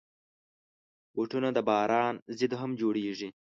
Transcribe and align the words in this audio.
بوټونه 1.13 1.49
د 1.53 1.59
باران 1.69 2.15
ضد 2.39 2.53
هم 2.61 2.71
جوړېږي. 2.81 3.29